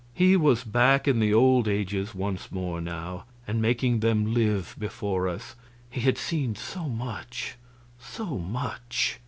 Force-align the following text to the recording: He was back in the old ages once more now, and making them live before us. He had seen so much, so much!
He 0.15 0.35
was 0.35 0.63
back 0.63 1.07
in 1.07 1.19
the 1.19 1.31
old 1.31 1.67
ages 1.67 2.15
once 2.15 2.51
more 2.51 2.81
now, 2.81 3.25
and 3.45 3.61
making 3.61 3.99
them 3.99 4.33
live 4.33 4.75
before 4.79 5.27
us. 5.27 5.55
He 5.91 6.01
had 6.01 6.17
seen 6.17 6.55
so 6.55 6.89
much, 6.89 7.53
so 7.99 8.39
much! 8.39 9.19